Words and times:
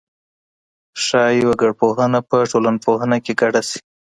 ښايي 1.03 1.41
وګړپوهنه 1.45 2.19
په 2.29 2.37
ټولنپوهنه 2.51 3.17
کي 3.25 3.33
ګډه 3.41 3.61
سي. 3.69 3.79